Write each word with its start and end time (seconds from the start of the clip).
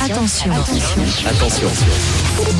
Attention. 0.00 0.52
Attention. 0.52 1.68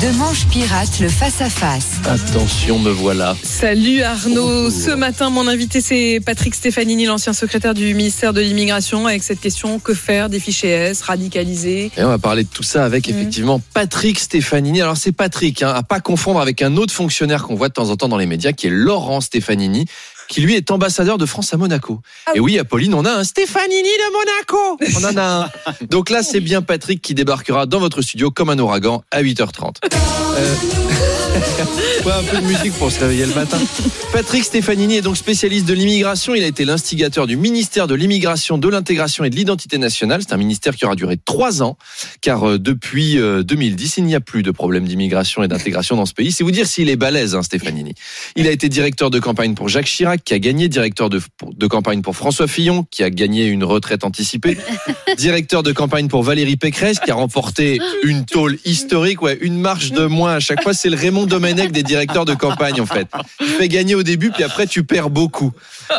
De 0.01 0.17
Manche 0.17 0.45
Pirate, 0.47 0.99
le 0.99 1.07
face-à-face. 1.07 1.87
Attention, 2.05 2.79
me 2.79 2.91
voilà. 2.91 3.35
Salut 3.43 4.01
Arnaud. 4.01 4.69
Ce 4.69 4.91
matin, 4.91 5.29
mon 5.29 5.47
invité, 5.47 5.79
c'est 5.79 6.19
Patrick 6.25 6.53
Stefanini, 6.53 7.05
l'ancien 7.05 7.31
secrétaire 7.33 7.73
du 7.73 7.93
ministère 7.93 8.33
de 8.33 8.41
l'Immigration, 8.41 9.07
avec 9.07 9.23
cette 9.23 9.39
question 9.39 9.79
que 9.79 9.93
faire 9.93 10.29
des 10.29 10.39
fichiers 10.39 10.69
S 10.69 11.01
radicalisés 11.01 11.91
Et 11.97 12.03
on 12.03 12.09
va 12.09 12.17
parler 12.17 12.43
de 12.43 12.49
tout 12.49 12.63
ça 12.63 12.83
avec 12.83 13.07
Mhm. 13.07 13.15
effectivement 13.17 13.61
Patrick 13.73 14.19
Stefanini. 14.19 14.81
Alors 14.81 14.97
c'est 14.97 15.13
Patrick, 15.13 15.63
hein, 15.63 15.73
à 15.75 15.81
pas 15.83 16.01
confondre 16.01 16.41
avec 16.41 16.61
un 16.61 16.75
autre 16.75 16.93
fonctionnaire 16.93 17.43
qu'on 17.43 17.55
voit 17.55 17.69
de 17.69 17.73
temps 17.73 17.89
en 17.89 17.95
temps 17.95 18.09
dans 18.09 18.17
les 18.17 18.25
médias, 18.25 18.51
qui 18.51 18.67
est 18.67 18.71
Laurent 18.71 19.21
Stefanini, 19.21 19.85
qui 20.29 20.41
lui 20.41 20.55
est 20.55 20.71
ambassadeur 20.71 21.17
de 21.17 21.25
France 21.25 21.53
à 21.53 21.57
Monaco. 21.57 21.99
Ah 22.25 22.31
Et 22.35 22.39
oui, 22.39 22.57
Apolline, 22.57 22.93
on 22.93 23.03
a 23.03 23.11
un 23.11 23.23
Stefanini 23.25 23.83
de 23.83 24.13
Monaco. 24.13 24.77
On 24.95 25.03
en 25.03 25.17
a 25.17 25.45
un. 25.45 25.85
Donc 25.89 26.09
là, 26.09 26.23
c'est 26.23 26.39
bien 26.39 26.61
Patrick 26.61 27.01
qui 27.01 27.13
débarquera 27.15 27.65
dans 27.65 27.79
votre 27.79 28.01
studio 28.01 28.31
comme 28.31 28.49
un 28.49 28.59
ouragan 28.59 29.03
à 29.11 29.21
8h30. 29.21 29.75
Euh, 30.39 30.55
ouais, 32.05 32.11
un 32.11 32.23
peu 32.23 32.41
de 32.41 32.45
musique 32.45 32.73
pour 32.73 32.91
se 32.91 32.99
réveiller 32.99 33.25
le 33.25 33.33
matin. 33.33 33.57
Patrick 34.13 34.43
Stefanini 34.43 34.97
est 34.97 35.01
donc 35.01 35.17
spécialiste 35.17 35.65
de 35.65 35.73
l'immigration. 35.73 36.33
Il 36.35 36.43
a 36.43 36.47
été 36.47 36.65
l'instigateur 36.65 37.27
du 37.27 37.37
ministère 37.37 37.87
de 37.87 37.95
l'immigration, 37.95 38.57
de 38.57 38.67
l'intégration 38.67 39.23
et 39.23 39.29
de 39.29 39.35
l'identité 39.35 39.77
nationale. 39.77 40.21
C'est 40.21 40.33
un 40.33 40.37
ministère 40.37 40.75
qui 40.75 40.85
aura 40.85 40.95
duré 40.95 41.17
trois 41.17 41.61
ans, 41.61 41.77
car 42.21 42.47
euh, 42.47 42.59
depuis 42.59 43.19
euh, 43.19 43.43
2010, 43.43 43.97
il 43.97 44.05
n'y 44.05 44.15
a 44.15 44.19
plus 44.19 44.43
de 44.43 44.51
problème 44.51 44.87
d'immigration 44.87 45.43
et 45.43 45.47
d'intégration 45.47 45.95
dans 45.95 46.05
ce 46.05 46.13
pays. 46.13 46.31
C'est 46.31 46.43
vous 46.43 46.51
dire 46.51 46.67
s'il 46.67 46.89
est 46.89 46.95
balèze, 46.95 47.35
hein. 47.35 47.41
Il 48.35 48.47
a 48.47 48.51
été 48.51 48.69
directeur 48.69 49.09
de 49.09 49.19
campagne 49.19 49.53
pour 49.53 49.69
Jacques 49.69 49.85
Chirac, 49.85 50.23
qui 50.23 50.33
a 50.33 50.39
gagné, 50.39 50.69
directeur 50.69 51.09
de, 51.09 51.19
campagne 51.67 52.01
pour 52.01 52.15
François 52.15 52.47
Fillon, 52.47 52.85
qui 52.89 53.03
a 53.03 53.09
gagné 53.09 53.45
une 53.45 53.63
retraite 53.63 54.03
anticipée, 54.03 54.57
directeur 55.17 55.63
de 55.63 55.71
campagne 55.71 56.07
pour 56.07 56.23
Valérie 56.23 56.57
Pécresse, 56.57 56.99
qui 56.99 57.11
a 57.11 57.15
remporté 57.15 57.79
une 58.03 58.25
tôle 58.25 58.57
historique, 58.65 59.19
une 59.41 59.59
marche 59.59 59.91
de 59.91 60.05
moins 60.05 60.35
à 60.35 60.39
chaque 60.39 60.63
fois. 60.63 60.73
C'est 60.73 60.89
le 60.89 60.95
Raymond 60.95 61.18
Domenech 61.25 61.71
des 61.71 61.83
directeurs 61.83 62.25
de 62.25 62.33
campagne, 62.33 62.79
en 62.81 62.85
fait. 62.85 63.07
Tu 63.39 63.45
fais 63.45 63.67
gagner 63.67 63.95
au 63.95 64.03
début, 64.03 64.31
puis 64.31 64.43
après, 64.43 64.67
tu 64.67 64.83
perds 64.83 65.09
beaucoup. 65.09 65.51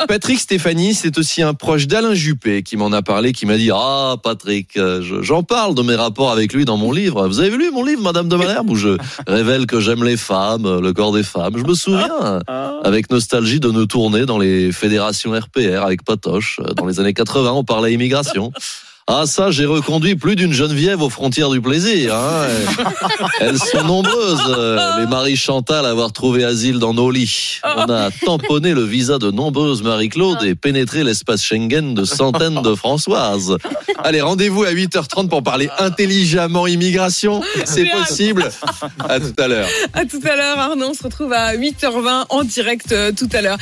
Patrick 0.08 0.38
Stéphanie, 0.38 0.94
c'est 0.94 1.18
aussi 1.18 1.42
un 1.42 1.54
proche 1.54 1.86
d'Alain 1.86 2.14
Juppé 2.14 2.62
qui 2.62 2.76
m'en 2.76 2.92
a 2.92 3.02
parlé, 3.02 3.32
qui 3.32 3.46
m'a 3.46 3.56
dit 3.56 3.70
Ah, 3.74 4.16
Patrick, 4.22 4.76
euh, 4.76 5.02
je- 5.02 5.22
j'en 5.22 5.42
parle 5.42 5.74
de 5.74 5.82
mes 5.82 5.94
rapports 5.94 6.30
avec 6.30 6.52
lui 6.52 6.64
dans 6.64 6.76
mon 6.76 6.92
livre. 6.92 7.26
Vous 7.26 7.40
avez 7.40 7.50
lu 7.56 7.70
mon 7.72 7.84
livre, 7.84 8.02
Madame 8.02 8.28
de 8.28 8.36
Malherbe, 8.36 8.70
où 8.70 8.76
je 8.76 8.96
révèle 9.26 9.66
que 9.66 9.80
j'aime 9.80 10.04
les 10.04 10.16
femmes, 10.16 10.66
euh, 10.66 10.80
le 10.80 10.92
corps 10.92 11.12
des 11.12 11.22
femmes. 11.22 11.54
Je 11.56 11.64
me 11.64 11.74
souviens, 11.74 12.40
avec 12.84 13.10
nostalgie, 13.10 13.60
de 13.60 13.70
nos 13.70 13.86
tournées 13.86 14.26
dans 14.26 14.38
les 14.38 14.72
fédérations 14.72 15.32
RPR 15.32 15.82
avec 15.84 16.04
Patoche. 16.04 16.60
Euh, 16.60 16.72
Dans 16.74 16.86
les 16.86 17.00
années 17.00 17.12
80, 17.14 17.52
on 17.52 17.64
parlait 17.64 17.92
immigration. 17.92 18.52
Ah 19.12 19.26
ça, 19.26 19.50
j'ai 19.50 19.66
reconduit 19.66 20.14
plus 20.14 20.36
d'une 20.36 20.52
Geneviève 20.52 21.02
aux 21.02 21.10
frontières 21.10 21.50
du 21.50 21.60
plaisir. 21.60 22.14
hein. 22.14 22.46
Elles 23.40 23.58
sont 23.58 23.82
nombreuses, 23.82 24.40
euh, 24.56 25.00
les 25.00 25.06
Marie 25.06 25.34
Chantal, 25.34 25.84
à 25.84 25.88
avoir 25.88 26.12
trouvé 26.12 26.44
asile 26.44 26.78
dans 26.78 26.94
nos 26.94 27.10
lits. 27.10 27.58
On 27.64 27.90
a 27.90 28.10
tamponné 28.24 28.72
le 28.72 28.84
visa 28.84 29.18
de 29.18 29.32
nombreuses 29.32 29.82
Marie-Claude 29.82 30.44
et 30.44 30.54
pénétré 30.54 31.02
l'espace 31.02 31.42
Schengen 31.42 31.92
de 31.92 32.04
centaines 32.04 32.62
de 32.62 32.74
Françoises. 32.76 33.56
Allez, 34.04 34.20
rendez-vous 34.20 34.62
à 34.62 34.70
8h30 34.70 35.28
pour 35.28 35.42
parler 35.42 35.68
intelligemment 35.80 36.68
immigration. 36.68 37.42
C'est 37.64 37.86
possible. 37.90 38.48
À 39.08 39.18
tout 39.18 39.34
à 39.38 39.48
l'heure. 39.48 39.68
À 39.92 40.04
tout 40.04 40.20
à 40.22 40.36
l'heure, 40.36 40.58
Arnaud. 40.58 40.90
On 40.90 40.94
se 40.94 41.02
retrouve 41.02 41.32
à 41.32 41.56
8h20 41.56 42.26
en 42.28 42.44
direct 42.44 42.92
euh, 42.92 43.10
tout 43.10 43.28
à 43.32 43.42
l'heure. 43.42 43.58